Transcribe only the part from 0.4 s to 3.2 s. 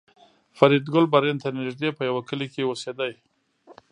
فریدګل برلین ته نږدې په یوه کلي کې اوسېده